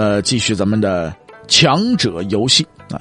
[0.00, 1.14] 呃，继续咱们的
[1.46, 2.98] 强者游戏啊。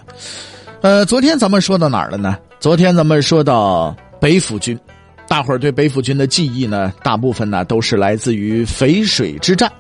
[0.82, 2.38] 呃，昨天咱们说到哪儿了呢？
[2.60, 4.78] 昨天咱们说到北府军，
[5.26, 9.72] 大伙儿对北府军的记忆呢，大部分呢都是来自于淝水之战。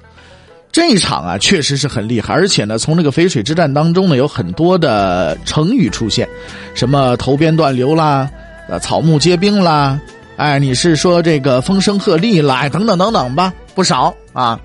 [0.71, 6.25] 这一场啊，确实是很厉害，而且呢，从这个淝水之战当中呢，有很多的成语出现，
[6.73, 8.29] 什么头鞭断流啦，
[8.69, 9.99] 呃，草木皆兵啦，
[10.37, 14.57] 哎，你是说这个风声鹤唳啦，等等等等吧，不少啊。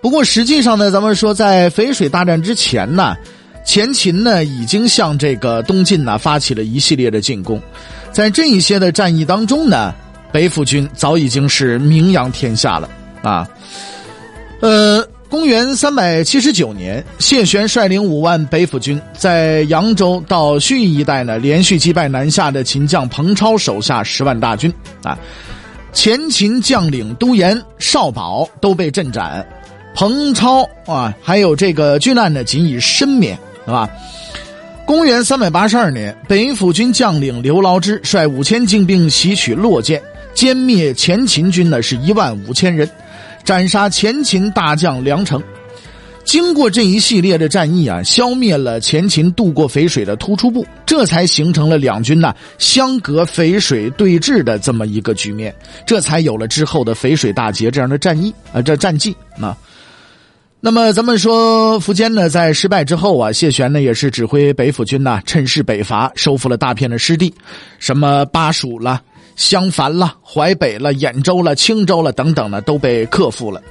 [0.00, 3.16] 不过实际上呢，咱们说在淝水大战之前呢，
[3.64, 7.60] 前秦呢已经向这个东晋呢发起了一系列的进攻，
[8.12, 9.92] 在这一些的战役当中呢，
[10.30, 12.88] 北府军早已经是名扬天下了
[13.22, 13.48] 啊。
[14.60, 25.18] 呃，公元三百七十九年，谢玄率领五万北府军在扬州到盱眙一带呢，连续击败南下的秦将彭超手下十万大军啊，
[25.92, 29.44] 前秦将领都延、少保都被阵斩。
[29.96, 33.88] 彭超啊，还有这个巨难呢，仅以身免，是吧？
[34.84, 39.98] 公元三百八十二年，北府军将领刘牢之率五千精兵袭取洛涧，
[40.34, 42.86] 歼灭前秦军呢是一万五千人，
[43.42, 45.42] 斩杀前秦大将梁成。
[46.24, 55.54] 经过这一系列的战役啊，消灭了前秦渡过淝水的突出部，这才形成了两军呢相隔淝水对峙的这么一个局面，
[55.86, 59.56] 这才有了之后的淝水大捷这样的战役啊，这战绩啊。
[60.66, 67.32] 那么咱们说苻坚呢，在失败之后啊，谢玄呢也是指挥北府军呢，趁势北伐，收复了大片的失地，
[67.78, 69.00] 什么巴蜀了、
[69.36, 73.62] 襄樊了、淮北了、兖州了、青州了等等呢，都被克服了。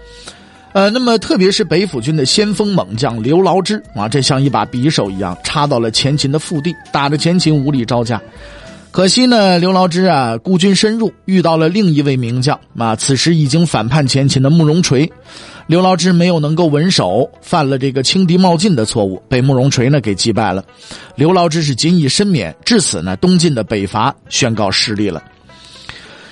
[0.72, 8.22] 呃，那么特别是北府军的先锋猛将刘牢之啊，这像一把匕首一样插到了前秦的腹地，打得前秦无力招架。
[8.92, 15.12] 可惜呢，刘牢之啊孤军深入，遇到了另一位名将啊，此时已经反叛前秦的慕容垂。
[15.68, 20.64] 刘牢之没有能够稳守，犯了这个轻敌冒进的错误，被慕容垂呢给击败了。
[21.16, 25.24] 刘牢之是仅以身免，至此呢，东晋的北伐宣告失利了。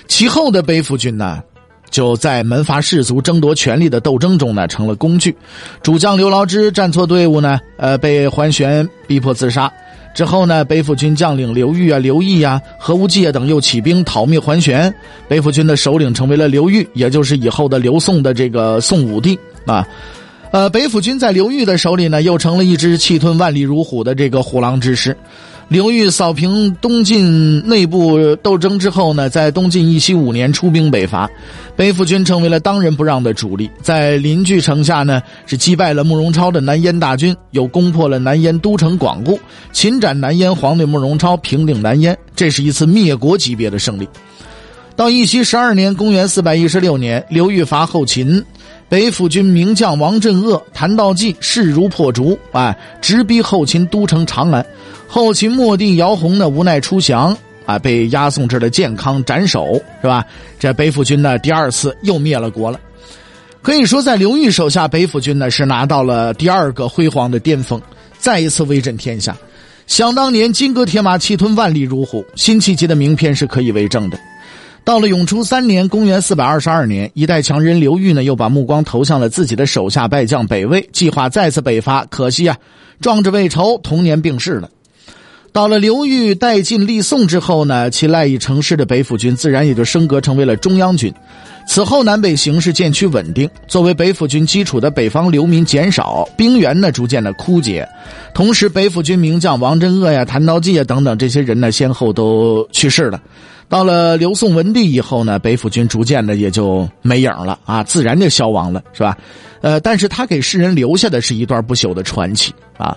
[0.06, 1.42] 其后的北府军呢，
[1.90, 5.36] 就在门阀士族争夺权力的斗争中呢，成了工具。
[5.82, 9.72] 主将刘牢之站错队伍呢，呃，被桓玄逼迫自杀。
[10.14, 14.94] 之后呢，北府军将领刘裕啊、刘毅啊、何无忌啊等又起兵讨灭桓玄，
[15.26, 19.36] 北府军的首领成为了刘裕，也就是以后的刘宋的这个宋武帝
[19.66, 19.86] 啊。
[20.52, 25.16] 呃，北府军在刘裕的手里呢，又成了一只气吞万里如虎的这个虎狼之师。
[25.68, 31.28] 刘裕扫平东晋内部斗争之后呢，在东晋义熙五年出兵北伐，
[31.74, 39.40] 北府军成为了当仁不让的主力，在临巨城下呢是击败了慕容超的南燕大军，又攻破了南燕都城广固，
[39.72, 44.06] 擒斩南燕皇帝慕容超，平定南燕，这是一次灭国级别的胜利。
[44.94, 48.44] 到义熙十二年（公元四百一十六年），刘裕伐后秦。
[48.86, 54.64] 北府军名将王镇恶、谭道济势如破竹，哎，直逼后秦都城长安。
[55.06, 60.24] 后秦末帝姚泓呢，无奈出降，啊，被押送至了建康斩首，是吧？
[60.58, 62.80] 这北府军呢，第二次又灭了国了。
[63.62, 67.80] 可以说，在刘裕手下，北府军呢是拿到了第二个辉煌的巅峰，
[68.18, 69.36] 再一次威震天下。
[69.86, 74.18] 想当年，金戈铁马，气吞万里如虎，辛弃疾的名篇是可以为证的。
[74.82, 82.04] 到了永初三年（公元四百二十二年），一代强人刘裕呢，又把目光投向了自己的手下败将北魏，计划再次北伐。
[82.10, 82.58] 可惜啊，
[83.00, 84.68] 壮志未酬，同年病逝了。
[85.54, 91.14] 到了刘裕带晋立宋之后呢，其赖以成事的北府军自然也就升格成为了中央军。
[91.64, 97.88] 此后南北形势渐趋稳定，作为北府军基础的北方流民减少，兵源呢逐渐的枯竭。
[98.34, 103.22] 同时，北府军名将王镇恶呀、谭道济啊等等这些人呢，先后都去世了。
[103.68, 109.16] 到了刘宋文帝以后呢，北府军逐渐的也就没影了啊，自然就消亡了，是吧？
[109.60, 112.96] 呃，但是他给世人留下的是一段不朽的传奇啊。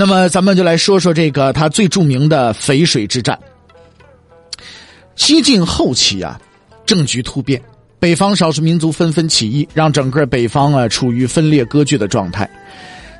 [0.00, 3.36] 那么，咱们就来说说这个他最著名的淝水之战。
[5.16, 6.40] 西晋后期啊，
[6.86, 7.60] 政局突变，
[7.98, 12.48] 北方少数民族纷纷起义，让整个北方啊处于分裂割据的状态。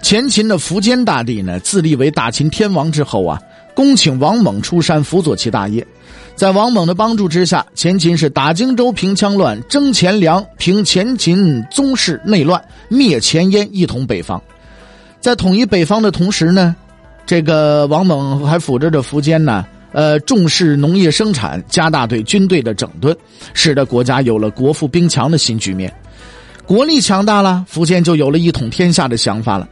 [0.04, 3.42] 前秦的苻坚大帝呢，自立为大秦天王之后啊，
[3.74, 5.84] 恭请王猛出山辅佐其大业。
[6.36, 14.40] 在王猛的帮助之下，前秦是打荆州平羌乱，征钱粮，平前秦宗室内乱，灭前燕，一统北方。
[15.20, 16.74] 在统一北方的同时呢，
[17.26, 23.16] 这个王猛还辅着着苻坚呢，呃，重视农业生产，加大对军队的整顿，
[23.52, 25.92] 使得国家有了国富兵强的新局面。
[26.66, 29.68] 国力强大了，苻坚就有了一统天下的想法了。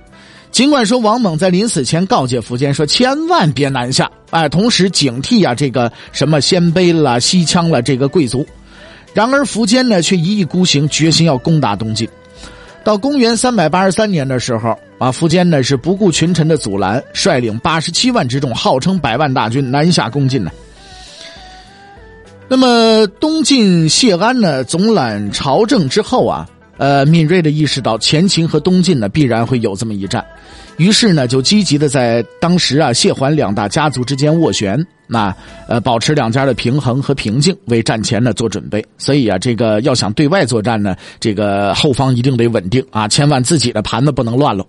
[0.50, 8.46] 尽管说王猛在临死前告诫苻坚说：“千万别南下，哎，同时警惕啊这个什么鲜卑啦、西羌啦这个贵族。”
[9.12, 12.08] 然而苻坚呢却一意孤行，决心要攻打东晋。
[12.86, 20.52] 到公元三百八十三年的时候啊，苻坚呢是不顾群臣的阻拦，率领八十七万之众，号称百万大军南下攻晋呢。
[22.46, 26.48] 那么东晋谢安呢总揽朝政之后啊。
[26.78, 30.22] 呃，敏锐的意识到前秦和东晋呢必然会有这么一战，
[30.76, 35.34] 于是呢就积极的在当时啊谢桓两大家族之间斡旋，那
[35.68, 38.84] 呃保持两家的平衡和平静，为战前呢做准备。
[38.98, 44.66] 所以啊，这个要想对外作战呢，这个后方一定得稳定啊，千万自己的盘子不能乱了。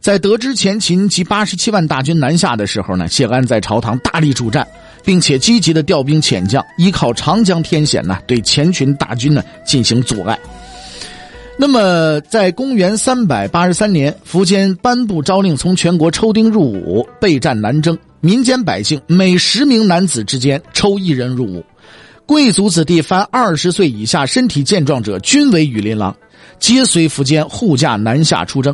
[0.00, 4.66] 在得知前秦及八十七万大军南下的时候呢，谢安在朝堂大力主战，
[5.04, 10.38] 并且积极的调兵遣将，依靠长江天险呢对前秦大军呢进行阻碍。
[11.56, 17.96] 那么，在公元三百八十三年，苻坚颁布诏令，从全国抽丁入伍，备战南征。
[18.24, 21.64] 民间百姓每十名男子之间抽一人入伍，
[22.24, 26.16] 贵族子弟凡二十岁以下、身体健壮者，均为羽林郎，
[26.60, 28.72] 皆随苻坚护驾南下出征。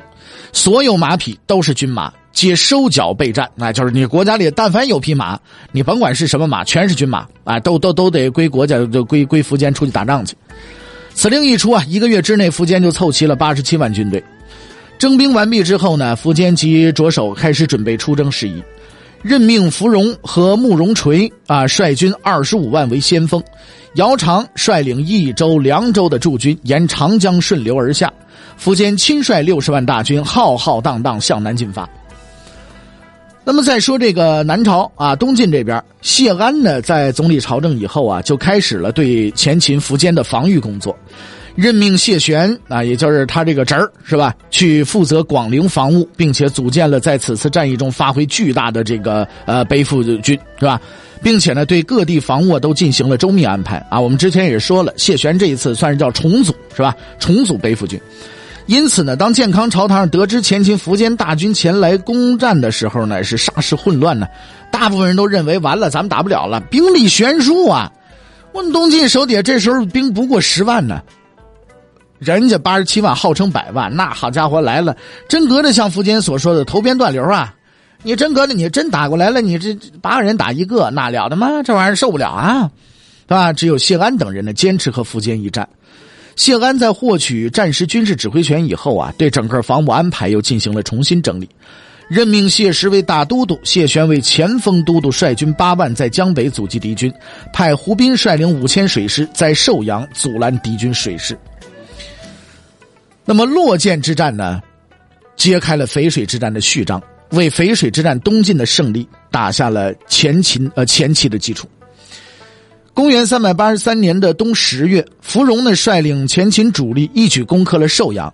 [0.53, 3.49] 所有马匹都是军马，皆收缴备战。
[3.55, 5.41] 那就是你国家里但凡有匹马，
[5.73, 10.37] 你甭管是什么马，全是军马啊，都都都得归国家，就归归苻坚出去打仗去。
[11.15, 14.23] 此令一出啊，一个月之内，苻坚就凑齐了八十七万军队。
[14.99, 18.63] 征兵完毕之后呢，苻坚即着手开始准备出征事宜，
[19.23, 23.43] 任命芙蓉和慕容垂啊率军二十五万为先锋，
[23.95, 28.13] 姚苌率领益州、凉州的驻军沿长江顺流而下，
[28.61, 31.89] 苻坚亲率六十万大军浩浩荡荡向南进发。
[33.45, 40.95] 那么再说这个南朝啊，东晋这边，谢安呢在总理朝政以后啊，就开始了对前秦苻坚的防御工作，
[41.59, 50.81] 任命谢玄啊，也就是他这个侄儿是吧，去负责广陵防务，并且组建了在此次战役中发挥巨大的这个呃背负军是吧，
[51.21, 53.99] 并且呢对各地防务都进行了周密安排啊。
[53.99, 58.01] 我们之前也说了，谢玄这一次算是叫重组是吧，重组背负军。
[58.67, 64.29] 因此呢，当健康朝堂上得知前秦苻坚大军前来攻战的时候呢，是煞是混乱呢。
[64.71, 67.91] 大部分人都认为完了，咱们打不了了，兵力悬殊啊！
[68.53, 71.03] 我们东晋手底下这时候兵不过十万呢，
[72.19, 74.97] 人家八十七万，号称百万，那好家伙来了，
[75.29, 77.55] 真隔着像苻坚所说的头边断流啊！
[78.03, 81.63] 你真隔着，你真打过来了，你这八个人打一个，那了得吗？
[81.65, 82.71] 这玩意儿受不了啊，
[83.23, 83.53] 是吧？
[83.53, 85.69] 只有谢安等人呢，坚持和苻坚一战。
[86.37, 91.49] 谢安在获取战时军事指挥权以后啊，对整个防务安排又进行了重新整理，
[92.09, 97.13] 任命谢石为大都督，谢玄为前锋都督，率军八万在江北阻击敌军，
[97.53, 101.37] 派胡斌率领五千水师在寿阳阻拦敌军水师。
[103.29, 104.59] 那么洛涧之战呢，
[105.37, 106.99] 揭开了淝水之战的序章，
[107.33, 111.69] 为淝水之战东晋的胜利打下了前秦呃前期的基础。
[112.95, 118.33] 公元三百八十三年的冬十月，芙蓉呢率领前秦主力一举攻克了寿阳。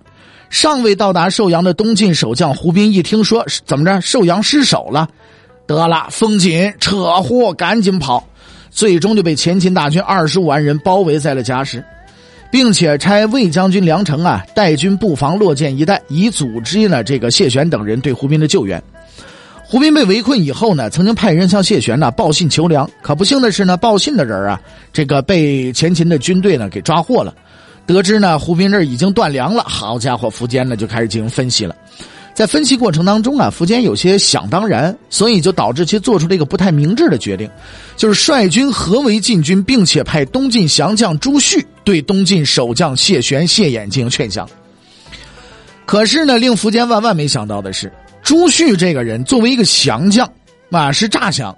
[0.48, 5.08] 尚未到达寿阳的东晋守将胡斌一听说怎么着寿阳失守了，
[5.66, 8.24] 得了，风紧，扯货，赶紧跑。
[8.70, 11.84] 最终就被前秦大军二十五万人包围在了夹石，
[12.54, 18.80] 并且差魏将军梁成啊带军布防洛涧一带，以组织呢这个谢玄等人对胡斌的救援。
[19.64, 24.60] 胡斌被围困以后呢，曾经派人向谢玄呢报信求粮，可不幸的是呢，报信的人啊，
[24.92, 27.34] 这个被前秦的军队呢给抓获了。
[27.88, 31.74] 得知呢，胡斌这已经断粮了，好家伙，苻坚呢就开始进行分析了。
[32.34, 37.48] 在分析过程当中啊，苻坚有些想当然，所以就导致其做出了一个不太明智的决定，
[37.96, 44.48] 就是率军合围晋军，并且派东晋降将朱旭对东晋守将谢玄、谢衍进行劝降。
[45.86, 47.92] 可是呢，令苻坚万万没想到的是。
[48.22, 50.26] 朱旭这个人作为一个降将，
[50.70, 51.54] 啊，是诈降，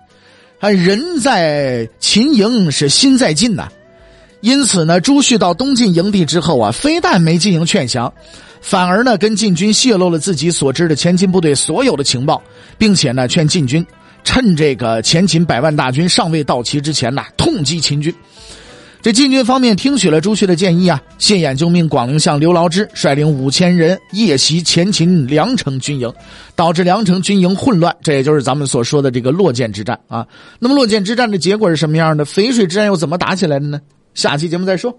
[0.59, 3.69] 啊，人在秦营是心在晋呐，
[4.41, 8.13] 因此呢，朱旭到东晋营地之后啊，非但没进行劝降，
[8.67, 12.43] 反而呢，跟晋军泄露了自己所知的前秦部队所有的情报，
[12.77, 13.87] 并且呢，劝晋军
[14.25, 18.13] 趁这个前秦百万大军尚未到齐之前呐，痛击秦军。
[19.01, 26.13] 这晋军方面听取了朱旭的建议啊，谢衍就命广陵相刘牢之率领五千人夜袭前秦梁城军营，
[26.57, 27.95] 导致梁城军营混乱。
[28.03, 30.27] 这也就是咱们所说的这个洛涧之战啊。
[30.59, 32.25] 那么洛涧之战的结果是什么样的？
[32.25, 33.81] 淝水之战又怎么打起来的呢？
[34.15, 34.93] 下期节目再说。